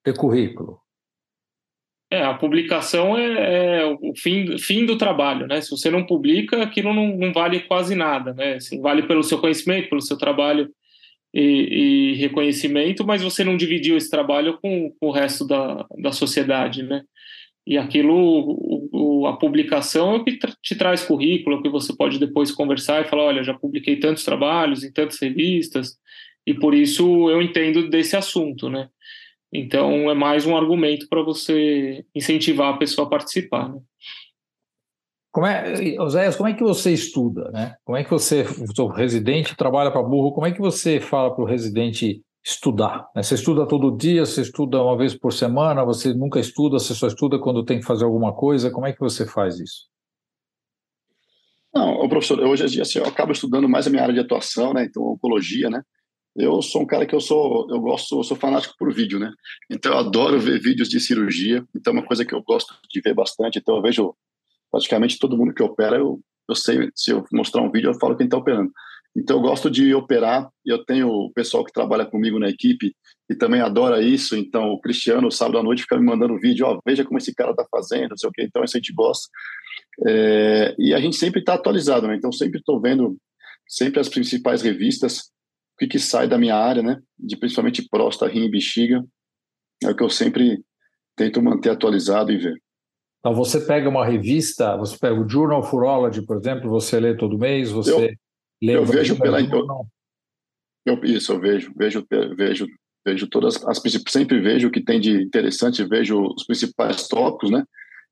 [0.03, 0.79] ter currículo.
[2.15, 5.59] É, a publicação é, é, o fim, fim do trabalho, né?
[5.59, 8.53] Se você não publica, aquilo não, não vale quase nada, né?
[8.53, 10.69] Assim, vale pelo seu conhecimento, pelo seu trabalho
[11.33, 16.13] e, e reconhecimento, mas você não dividiu esse trabalho com, com o resto da, da
[16.13, 17.03] sociedade, né?
[17.67, 21.93] E aquilo, o, o, a publicação é o que te traz currículo, é que você
[21.93, 25.97] pode depois conversar e falar, olha, já publiquei tantos trabalhos em tantas revistas,
[26.47, 28.87] e por isso eu entendo desse assunto, né?
[29.53, 33.69] Então, é mais um argumento para você incentivar a pessoa a participar.
[33.69, 33.79] Né?
[35.31, 37.51] Como é, Oséias, como é que você estuda?
[37.51, 37.75] Né?
[37.83, 38.45] Como é que você,
[38.79, 43.09] o residente trabalha para burro, como é que você fala para o residente estudar?
[43.15, 43.23] Né?
[43.23, 47.07] Você estuda todo dia, você estuda uma vez por semana, você nunca estuda, você só
[47.07, 49.89] estuda quando tem que fazer alguma coisa, como é que você faz isso?
[51.73, 54.85] Não, professor, hoje assim, eu acabo estudando mais a minha área de atuação, né?
[54.85, 55.83] Então, oncologia, né?
[56.35, 59.31] Eu sou um cara que eu sou, eu gosto, eu sou fanático por vídeo, né?
[59.71, 61.63] Então eu adoro ver vídeos de cirurgia.
[61.73, 63.57] Então é uma coisa que eu gosto de ver bastante.
[63.57, 64.13] Então eu vejo
[64.69, 66.19] praticamente todo mundo que opera, eu,
[66.49, 68.69] eu sei, se eu mostrar um vídeo, eu falo quem está operando.
[69.15, 70.49] Então eu gosto de operar.
[70.65, 72.93] Eu tenho o pessoal que trabalha comigo na equipe
[73.29, 74.35] e também adora isso.
[74.35, 76.65] Então o Cristiano, sábado à noite, fica me mandando vídeo.
[76.65, 78.43] Ó, veja como esse cara está fazendo, não sei o quê.
[78.43, 79.29] Então isso a gente gosta.
[80.05, 82.15] É, e a gente sempre está atualizado, né?
[82.17, 83.15] Então sempre estou vendo
[83.65, 85.33] sempre as principais revistas
[85.75, 87.01] o que, que sai da minha área, né?
[87.19, 89.03] De principalmente próstata, rim e bexiga.
[89.83, 90.63] É o que eu sempre
[91.15, 92.55] tento manter atualizado e ver.
[93.19, 97.15] Então você pega uma revista, você pega o Journal of Urology, por exemplo, você lê
[97.15, 97.99] todo mês, você eu,
[98.63, 99.87] lê eu vejo pela eu,
[100.85, 102.05] eu, isso eu vejo, vejo,
[102.37, 102.67] vejo,
[103.05, 107.65] vejo todas as sempre vejo o que tem de interessante, vejo os principais tópicos, né?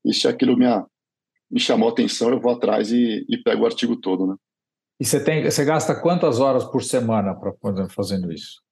[0.04, 0.66] E se aquilo me,
[1.50, 4.34] me chamou a atenção, eu vou atrás e, e pego o artigo todo, né?
[5.00, 7.52] E você, tem, você gasta quantas horas por semana para
[7.88, 8.62] fazendo isso?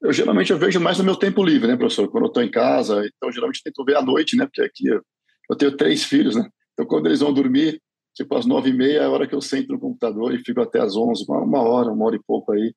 [0.00, 2.08] Eu geralmente eu vejo mais no meu tempo livre, né, professor?
[2.10, 4.46] Quando eu estou em casa, então geralmente tento ver à noite, né?
[4.46, 5.00] Porque aqui eu,
[5.48, 6.48] eu tenho três filhos, né?
[6.72, 7.80] Então quando eles vão dormir,
[8.12, 10.60] tipo às nove e meia é a hora que eu sento no computador e fico
[10.60, 12.74] até às onze, uma, uma hora, uma hora e pouco aí.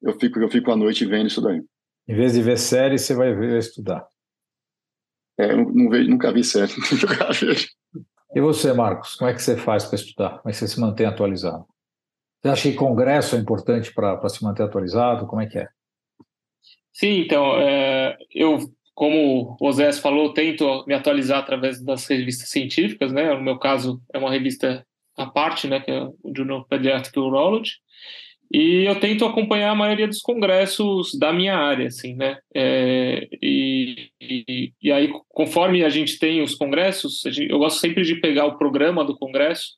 [0.00, 1.60] Eu fico, eu fico à noite vendo isso daí.
[2.06, 4.06] Em vez de ver série, você vai ver estudar.
[5.36, 7.66] É, eu não, não vejo, nunca vi série, nunca vejo.
[8.34, 10.38] E você, Marcos, como é que você faz para estudar?
[10.38, 11.64] Como é que você se mantém atualizado?
[12.40, 15.26] Você acha que congresso é importante para se manter atualizado?
[15.26, 15.68] Como é que é?
[16.92, 18.58] Sim, então, é, eu,
[18.94, 23.32] como o Osés falou, tento me atualizar através das revistas científicas, né?
[23.34, 25.80] No meu caso, é uma revista à parte, né?
[25.80, 27.72] Que é o Journal Pediatric Urology.
[28.52, 32.38] E eu tento acompanhar a maioria dos congressos da minha área, assim, né?
[32.54, 33.83] É, e,
[35.44, 39.74] conforme a gente tem os congressos, eu gosto sempre de pegar o programa do congresso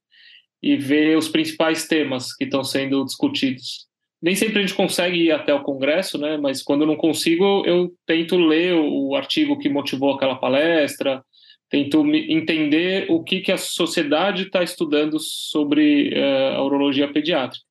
[0.62, 3.86] e ver os principais temas que estão sendo discutidos.
[4.22, 6.36] Nem sempre a gente consegue ir até o congresso, né?
[6.36, 11.22] Mas quando eu não consigo, eu tento ler o artigo que motivou aquela palestra,
[11.68, 17.66] tento entender o que, que a sociedade está estudando sobre uh, a urologia pediátrica.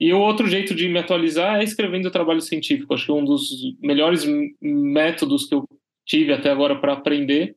[0.00, 2.94] E o outro jeito de me atualizar é escrevendo trabalho científico.
[2.94, 3.50] Acho que um dos
[3.80, 4.24] melhores
[4.62, 5.66] métodos que eu
[6.08, 7.54] tive até agora para aprender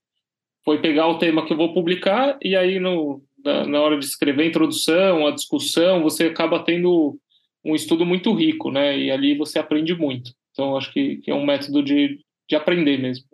[0.63, 4.05] foi pegar o tema que eu vou publicar e aí no, na, na, hora de
[4.05, 7.17] escrever a introdução, a discussão, você acaba tendo
[7.63, 8.97] um estudo muito rico, né?
[8.97, 10.31] E ali você aprende muito.
[10.51, 13.25] Então acho que, que é um método de, de aprender mesmo.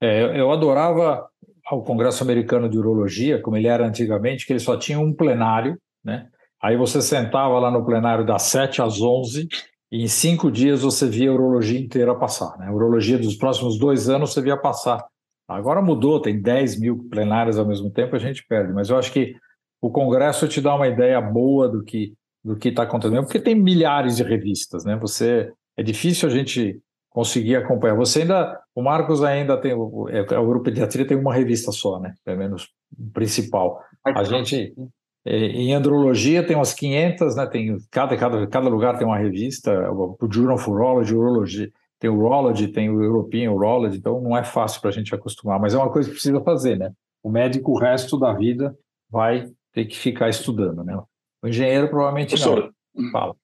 [0.00, 1.26] É, eu adorava
[1.72, 5.76] o Congresso Americano de Urologia, como ele era antigamente, que ele só tinha um plenário,
[6.04, 6.28] né?
[6.62, 9.48] Aí você sentava lá no plenário das 7 às 11
[9.90, 12.58] e em cinco dias você via a urologia inteira passar.
[12.58, 12.66] Né?
[12.66, 15.04] A urologia dos próximos dois anos você via passar.
[15.48, 18.72] Agora mudou, tem 10 mil plenários ao mesmo tempo, a gente perde.
[18.72, 19.36] Mas eu acho que
[19.80, 22.14] o Congresso te dá uma ideia boa do que
[22.46, 24.94] do que está acontecendo, porque tem milhares de revistas, né?
[25.00, 27.96] Você é difícil a gente conseguir acompanhar.
[27.96, 31.98] Você ainda, o Marcos ainda tem o, é, o grupo pediatria tem uma revista só,
[31.98, 32.14] né?
[32.24, 32.68] Pelo menos
[33.12, 33.82] principal.
[34.04, 34.82] A gente é,
[35.26, 37.46] em andrologia tem umas 500, né?
[37.46, 42.16] Tem cada, cada, cada lugar tem uma revista, o Journal of Urology, Urology, tem o
[42.16, 45.78] Urology, tem o European Urology, então não é fácil para a gente acostumar, mas é
[45.78, 46.92] uma coisa que precisa fazer, né?
[47.22, 48.76] O médico o resto da vida
[49.10, 50.96] vai ter que ficar estudando, né?
[51.42, 53.10] O engenheiro provavelmente Professor, não.
[53.10, 53.34] Fala.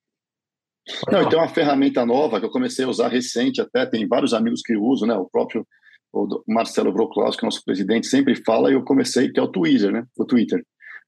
[1.10, 4.60] não, então uma ferramenta nova que eu comecei a usar recente até, tem vários amigos
[4.62, 5.16] que usam, né?
[5.16, 5.66] O próprio
[6.12, 9.48] o Marcelo Broclaus, que é nosso presidente, sempre fala, e eu comecei, que é o
[9.48, 10.04] Twitter, né?
[10.16, 10.62] O Twitter.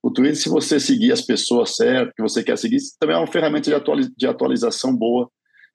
[0.05, 3.27] O Twitter, se você seguir as pessoas certas, que você quer seguir, também é uma
[3.27, 5.31] ferramenta de, atualiz de atualização boa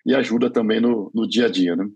[0.05, 1.87] e ajuda também no, no dia a dia, né?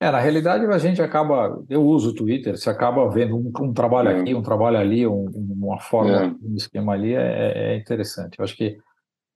[0.00, 1.60] É, na realidade, a gente acaba.
[1.68, 4.20] Eu uso o Twitter, você acaba vendo um, um trabalho é.
[4.20, 6.26] aqui, um trabalho ali, um, uma forma, é.
[6.26, 8.38] um esquema ali, é, é interessante.
[8.38, 8.78] Eu acho que.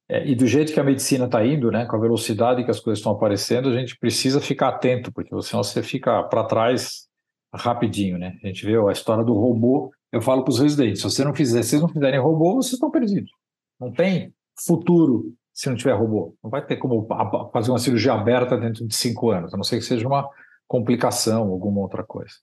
[0.09, 2.79] É, e do jeito que a medicina está indo, né, com a velocidade que as
[2.79, 7.09] coisas estão aparecendo, a gente precisa ficar atento, porque senão você fica para trás
[7.53, 8.38] rapidinho, né?
[8.45, 9.90] A gente vê a história do robô.
[10.14, 12.90] Eu falo para os residentes: se você não fizer, vocês não fizerem robô, vocês estão
[12.90, 13.33] perdidos.
[13.81, 14.33] Não tem
[14.64, 16.37] futuro se não tiver robô.
[16.42, 17.07] Não vai ter como
[17.53, 20.29] fazer uma cirurgia aberta dentro de cinco anos, a não ser que seja uma
[20.68, 22.35] complicação, alguma outra coisa.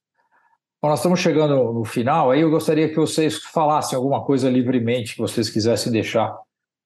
[0.81, 5.13] Bom, nós estamos chegando no final, aí eu gostaria que vocês falassem alguma coisa livremente
[5.13, 6.35] que vocês quisessem deixar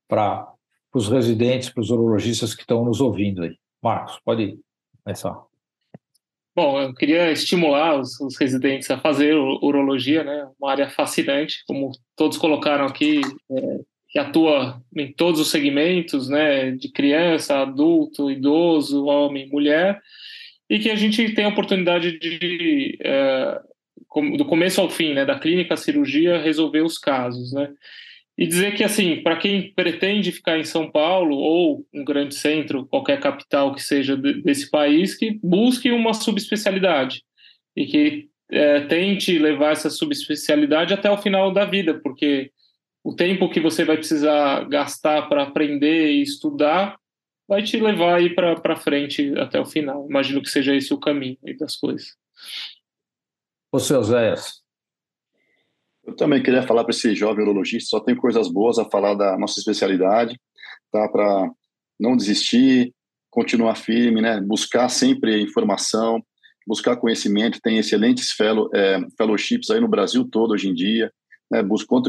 [0.08, 0.48] para
[0.94, 3.58] os residentes, para os urologistas que estão nos ouvindo aí.
[3.82, 4.60] Marcos, pode
[5.04, 5.55] começar.
[6.56, 10.48] Bom, eu queria estimular os, os, residentes a fazer urologia, né?
[10.58, 13.20] Uma área fascinante, como todos colocaram aqui,
[13.52, 16.72] é, que atua em todos os segmentos, né?
[16.72, 20.02] De criança, adulto, idoso, homem, mulher,
[20.70, 23.60] e que a gente tem a oportunidade de, é,
[24.38, 25.26] do começo ao fim, né?
[25.26, 27.70] Da clínica à cirurgia, resolver os casos, né?
[28.38, 32.86] E dizer que, assim, para quem pretende ficar em São Paulo ou um grande centro,
[32.86, 37.24] qualquer capital que seja desse país, que busque uma subespecialidade
[37.76, 42.52] e que é, tente levar essa subespecialidade até o final da vida, porque
[43.04, 46.98] o tempo que você vai precisar gastar para aprender e estudar
[47.48, 50.08] vai te levar aí para frente até o final.
[50.10, 52.18] Imagino que seja esse o caminho das coisas.
[53.72, 54.65] Ô, seu Zéias,
[56.06, 59.38] eu também queria falar para esse jovem urologista, só tem coisas boas a falar da
[59.38, 60.40] nossa especialidade,
[60.92, 61.08] tá?
[61.10, 61.52] Para
[62.00, 62.94] não desistir,
[63.30, 64.40] continuar firme, né?
[64.40, 66.24] Buscar sempre informação,
[66.66, 67.60] buscar conhecimento.
[67.62, 71.12] Tem excelentes fellow, é, fellowships aí no Brasil todo hoje em dia,
[71.52, 71.64] né?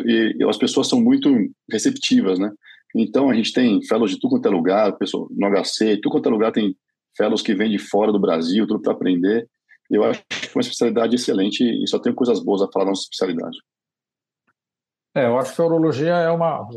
[0.05, 1.31] E as pessoas são muito
[1.71, 2.51] receptivas, né?
[2.95, 6.29] Então a gente tem fellows de tudo quanto é lugar, pessoal, no HC, tudo quanto
[6.29, 6.77] é lugar tem
[7.17, 9.49] fellows que vêm de fora do Brasil, tudo para aprender.
[9.91, 12.91] Eu acho que é uma especialidade excelente e só tenho coisas boas a falar da
[12.91, 13.57] nossa especialidade.
[15.17, 16.69] É, eu acho que a urologia é uma.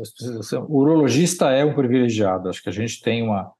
[0.66, 2.48] O urologista é um privilegiado.
[2.48, 3.52] Acho que a gente tem uma,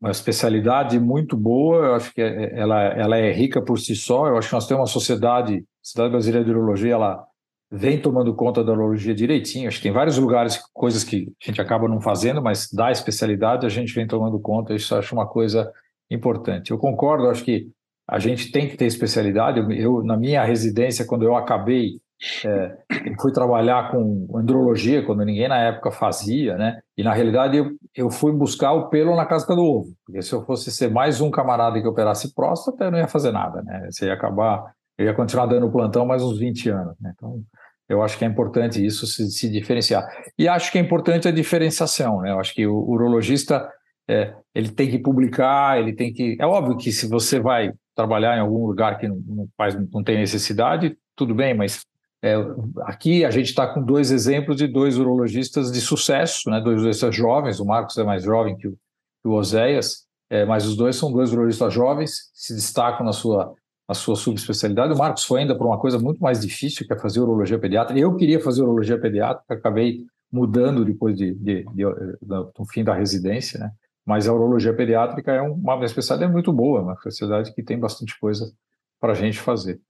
[0.00, 1.86] uma especialidade muito boa.
[1.86, 4.28] Eu acho que ela, ela é rica por si só.
[4.28, 7.26] Eu acho que nós temos uma sociedade, a Sociedade Brasileira de Urologia, ela
[7.68, 9.66] vem tomando conta da urologia direitinho.
[9.66, 13.66] Acho que tem vários lugares, coisas que a gente acaba não fazendo, mas da especialidade
[13.66, 14.72] a gente vem tomando conta.
[14.72, 15.68] Isso eu acho uma coisa
[16.08, 16.70] importante.
[16.70, 17.66] Eu concordo, acho que
[18.08, 19.58] a gente tem que ter especialidade.
[19.80, 21.98] Eu na minha residência, quando eu acabei
[22.44, 22.76] é,
[23.20, 26.80] fui trabalhar com andrologia, quando ninguém na época fazia, né?
[26.96, 30.32] E na realidade eu, eu fui buscar o pelo na casca do ovo, porque se
[30.32, 33.88] eu fosse ser mais um camarada que operasse próstata, eu não ia fazer nada, né?
[33.90, 37.12] Você ia acabar, eu ia continuar dando plantão mais uns 20 anos, né?
[37.14, 37.42] Então,
[37.88, 40.06] eu acho que é importante isso se, se diferenciar.
[40.38, 42.30] E acho que é importante a diferenciação, né?
[42.30, 43.68] Eu acho que o urologista
[44.08, 46.36] é, ele tem que publicar, ele tem que.
[46.40, 50.02] É óbvio que se você vai trabalhar em algum lugar que não, não, faz, não
[50.02, 51.84] tem necessidade, tudo bem, mas
[52.22, 52.36] é,
[52.82, 56.60] aqui a gente está com dois exemplos de dois urologistas de sucesso, né?
[56.60, 60.64] dois urologistas jovens, o Marcos é mais jovem que o, que o Oséias, é, mas
[60.64, 63.52] os dois são dois urologistas jovens, se destacam na sua,
[63.88, 64.92] na sua subespecialidade.
[64.92, 67.98] O Marcos foi ainda para uma coisa muito mais difícil, que é fazer urologia pediátrica.
[67.98, 71.84] Eu queria fazer urologia pediátrica, acabei mudando depois de, de, de,
[72.22, 73.72] do fim da residência, né?
[74.06, 78.52] mas a urologia pediátrica é uma especialidade muito boa, uma especialidade que tem bastante coisa
[79.00, 79.80] para a gente fazer.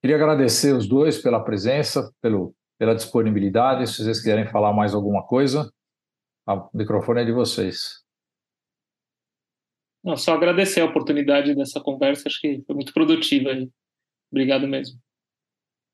[0.00, 3.86] Queria agradecer os dois pela presença, pelo, pela disponibilidade.
[3.86, 5.70] Se vocês quiserem falar mais alguma coisa,
[6.46, 8.02] o microfone é de vocês.
[10.02, 13.50] Não, só agradecer a oportunidade dessa conversa, acho que foi muito produtiva.
[14.32, 14.98] Obrigado mesmo.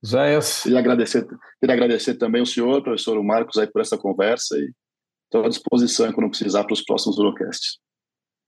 [0.05, 0.63] Zéias.
[0.63, 1.27] Queria agradecer,
[1.61, 4.73] queria agradecer também o senhor, professor Marcos, aí, por essa conversa e
[5.25, 7.79] estou à disposição quando precisar para os próximos Eurocasts.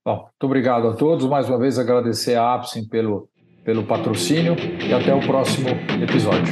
[0.05, 1.25] Bom, muito obrigado a todos.
[1.25, 3.29] Mais uma vez agradecer a Apsin pelo
[3.69, 5.69] pelo patrocínio e até o próximo
[6.01, 6.51] episódio.